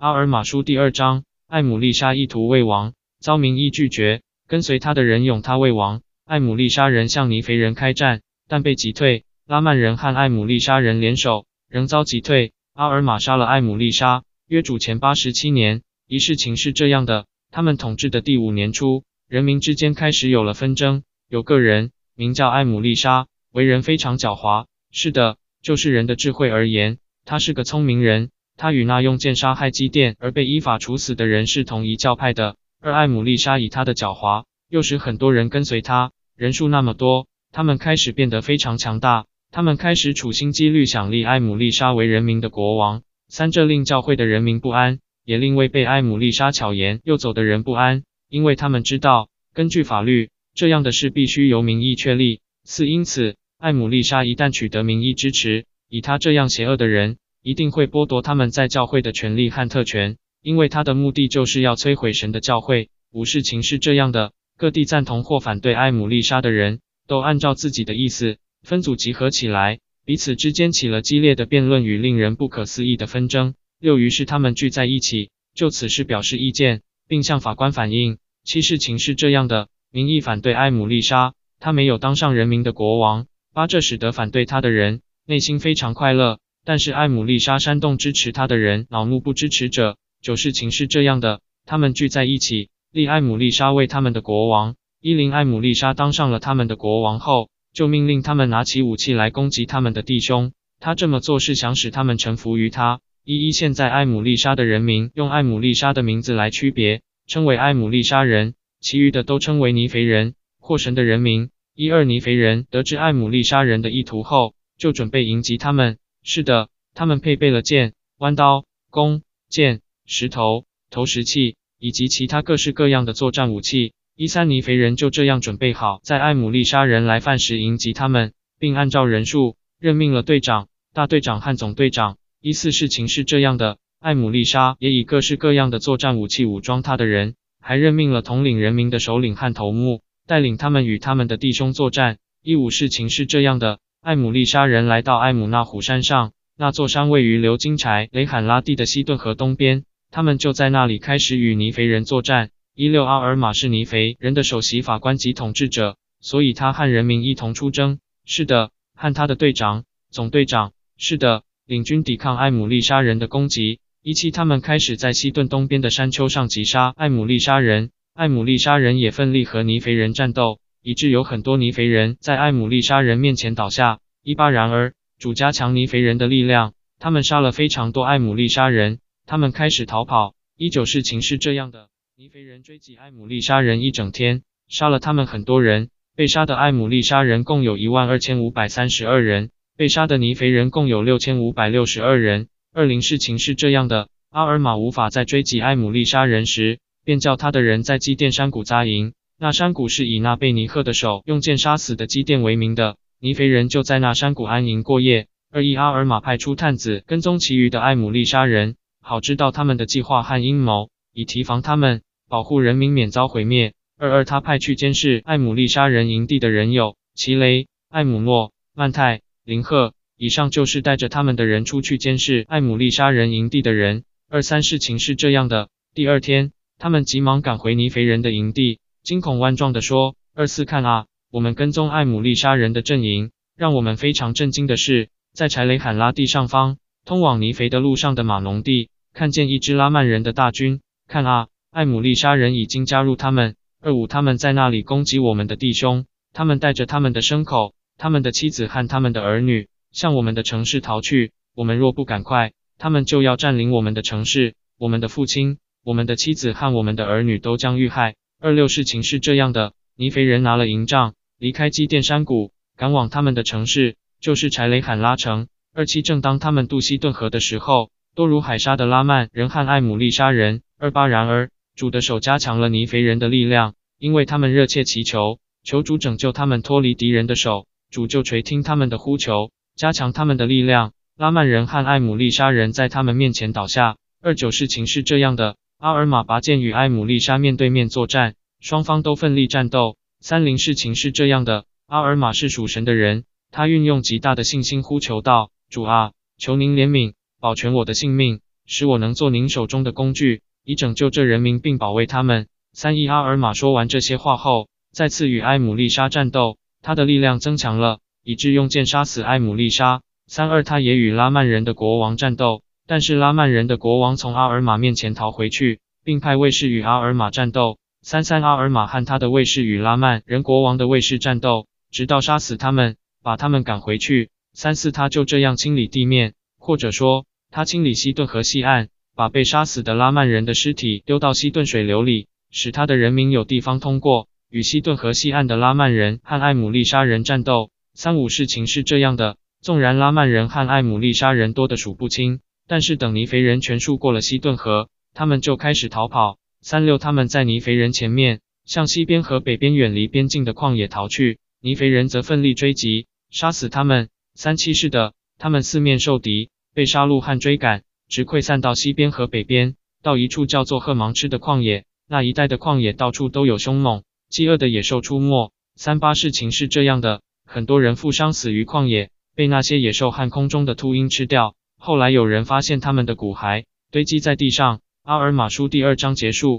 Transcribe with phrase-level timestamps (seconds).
[0.00, 6.02] 阿尔马书第二章，艾姆丽莎意图为王，遭民意拒绝，跟随他的人拥他为王。
[6.24, 9.24] 艾姆丽莎人向尼肥人开战，但被击退。
[9.44, 12.52] 拉曼人和艾姆丽莎人联手，仍遭击退。
[12.74, 14.22] 阿尔玛杀了艾姆丽莎。
[14.46, 21.02] 约主前八十七年，一事情是这样的：他们统治的第五年初，人民之间开始有了纷争。
[21.28, 24.66] 有个人名叫艾姆丽莎，为人非常狡猾。
[24.92, 28.30] 是的，就是人的智慧而言，他是个聪明人。
[28.58, 32.56] 他与那用剑杀害基甸而被依法处死的人是同一教派的。
[32.80, 39.26] 而艾姆丽莎以他的狡猾，又使很多人跟随他，人数那么多，他们开始变得非常强大。
[39.52, 43.02] 他们开始处心积虑想立艾姆丽莎为人民的国王。
[43.28, 52.40] 三，这令教会的人民不安，也令未被艾姆丽莎巧言诱走的人不安，因为他们知道，根据法律，这样的事必须由民意确立。
[52.64, 62.90] 四，因此，艾姆丽莎一旦取得民意支持，以他这样邪恶的人，一定会剥夺他们在教会的权利和特权，因为他的目的就是要摧毁神的教会。
[63.10, 69.78] 五，事情是这样的，各地赞同或反对艾姆丽莎的人都按照自己的意思分组集合起来。
[70.04, 73.54] 彼此之间起了激烈的辩论与令人不可思议的纷争。
[73.80, 78.18] 六于是他们聚在一起，就此事表示意见，并向法官反映。
[78.44, 83.26] 七事情是这样的：民意反对埃姆丽莎，他没有当上人民的国王。
[83.54, 89.96] 八这使得反对他的人内心非常快乐，但是艾姆丽莎煽动支持他的人恼怒不支持者。
[90.20, 94.76] 九事情是这样的：他们聚在一起，立艾姆丽莎为他们的国王。
[95.00, 97.48] 伊林艾姆丽莎当上了他们的国王后。
[97.72, 100.52] 就命令他们拿起武器来攻击他们的弟兄。
[100.78, 103.00] 他这么做是想使他们臣服于他。
[103.24, 111.48] 一一现在艾姆丽莎的人民用艾姆丽莎的名字来区别，称为艾姆丽莎人，其余的都称为尼肥人或神的人民。
[111.74, 115.96] 一二尼肥人得知艾姆丽莎人的意图后，就准备迎击他们。
[116.22, 123.92] 是的，他们配备了剑、弯刀、弓、箭、石头、投石器以及其他各式各样的作战武器。
[124.14, 132.18] 伊三尼肥人就这样准备好，在艾姆丽莎人来犯时迎击他们，并按照人数任命了队长、大队长和总队长。
[132.40, 142.18] 一四事情是这样的，艾姆丽莎也以各式各样的作战武器武装他的人，还任命了统领人民的首领和头目，带领他们与他们的弟兄作战。
[142.42, 152.50] 一五事情是这样的，艾姆利沙人来到艾姆纳虎山上，那座山位于流金柴雷罕拉地的西顿河东边，他们就在那里开始与尼肥人作战。
[152.74, 157.98] 一六阿尔玛是尼肥人的首席法官及统治者，所以他和人民一同出征。
[158.24, 160.72] 是的，和他的队长、总队长。
[160.96, 163.80] 是的，领军抵抗艾姆利沙人的攻击。
[164.02, 167.90] 一七，他们开始在西顿东边的山丘上击杀艾姆利沙人。
[168.14, 174.00] 艾姆利沙人也奋力和尼肥人战斗，以致有很多尼肥人在艾姆利杀人面前倒下。
[174.22, 180.34] 一八，然而主加强尼肥人的力量，他们杀了非常多艾姆利杀人，他们开始逃跑。
[180.56, 181.90] 一九，事情是这样的。
[182.16, 185.90] 尼肥人追击艾姆利杀人一整天，杀了他们很多人。
[186.16, 192.48] 被杀的艾姆利杀人共有一万二千五百三十二人，被杀的尼肥人共有六千五百六十二人。
[192.72, 199.12] 二零事情是这样的：阿尔玛无法再追击艾姆利杀人时，便叫他的人在基甸山谷扎营。
[199.40, 202.96] 那山谷是以那贝尼赫的手用剑杀死的基甸为名的。
[203.20, 205.28] 尼肥人就在那山谷安营过夜。
[205.52, 212.02] 二一阿尔玛派出探子跟踪其余的艾姆利杀人，好知道他们的计划和阴谋，以提防他们。
[212.28, 213.74] 保护人民免遭毁灭。
[213.96, 219.94] 二二，他派去监视艾姆利杀人营地的人有齐雷、艾姆诺、曼泰、林赫。
[220.16, 224.02] 以上就是带着他们的人出去监视艾姆利杀人营地的人。
[224.28, 233.30] 二三，事情是这样的：第二天，他们急忙赶回尼肥人的营地，惊恐万状地说：“二四，看啊，我们跟踪艾姆丽莎人的阵营。
[233.56, 236.76] 让我们非常震惊的是，在柴雷罕拉地上方，
[237.06, 240.82] 通往尼肥的路上的马农地，看见一支拉曼人的大军。
[241.06, 243.56] 看啊！”艾姆丽莎人已经加入他们。
[243.80, 246.04] 二五，他们在那里攻击我们的弟兄。
[246.34, 251.32] 他们带着他们的牲口、他们的妻子和他们的儿女，向我们的城市逃去。
[251.54, 254.54] 我们若不赶快，他们就要占领我们的城市。
[254.76, 258.16] 我们的父亲、我们的妻子和我们的儿女都将遇害。
[258.40, 265.48] 二六，事情是这样的：尼肥人拿了营帐，离开基甸山谷，赶往他们的城市，就是柴雷罕拉城。
[265.74, 270.62] 二七，正当他们渡西顿河的时候，多如海沙的拉曼人和艾姆利沙人。
[270.78, 271.50] 二八，然而。
[271.74, 277.66] 主的手加强了尼肥人的力量，因为他们热切祈求，求主拯救他们脱离敌人的手。
[277.90, 280.92] 主就垂听他们的呼求，加强他们的力量。
[281.16, 283.96] 拉曼人和艾姆利沙人在他们面前倒下。
[284.22, 289.96] 二九事情是这样的：阿尔玛拔剑与艾姆丽莎面对面作战，双方都奋力战斗。
[290.18, 293.22] 三零事情是这样的：阿尔玛是属神的人，
[293.52, 298.40] 他运用极大的信心呼求道：主啊，求您怜悯，保全我的性命。
[298.66, 302.48] 使我能做您手中的工具，以拯救这人民并保卫他们。
[302.72, 310.02] 三一阿尔玛说完这些话后，再次与埃姆丽莎战斗，他的力量增强了，以致用剑杀死埃姆丽莎。
[310.26, 317.78] 三二他也与拉曼人的国王战斗，但是拉曼人的国王从阿尔玛面前逃回去，并派卫士与阿尔玛战斗。
[318.00, 324.30] 三三阿尔玛和他的卫士与拉曼人国王的卫士战斗，直到杀死他们，把他们赶回去。
[324.54, 332.28] 三四他就这样清理地面，或者说他清理西顿河西岸，把被杀死的拉曼人的尸体丢到西顿水流里。
[332.50, 337.70] 使他的人民有地方通过，与西顿河西岸的拉曼人和艾姆利沙人战斗。
[337.92, 346.38] 三五事情是这样的：纵然拉曼人和艾姆利沙人多得数不清，但是等尼肥人全数过了西顿河，他们就开始逃跑。
[346.60, 354.10] 三六他们在尼肥人前面向西边和北边远离边境的旷野逃去，尼肥人则奋力追击，杀死他们。
[354.34, 361.86] 三七是的，他们四面受敌，被杀戮和追赶，直溃散到西边和北边，到一处叫做赫芒吃的旷野。
[362.06, 365.52] 那一带的旷野到处都有凶猛、饥饿的野兽出没。
[365.74, 371.54] 三八事情是这样的，很多人负伤死于旷野，被那些野兽和空中的秃鹰吃掉。
[371.78, 374.80] 后来有人发现他们的骨骸堆积在地上。
[375.08, 376.56] 阿尔马书第二章结束。